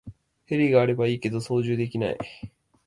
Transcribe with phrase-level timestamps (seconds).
[0.47, 2.17] ヘリがあればいいけど操縦できない